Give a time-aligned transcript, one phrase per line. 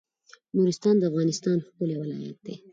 [0.55, 2.55] نورستان د افغانستان ښکلی ولایت دی